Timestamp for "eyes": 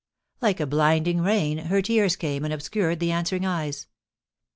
3.45-3.85